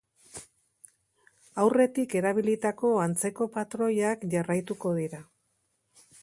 Aurretik 1.63 2.15
erabilitako 2.21 2.91
antzeko 3.03 3.49
patroiak 3.59 4.25
jarraituko 4.33 4.97
dira. 5.03 5.23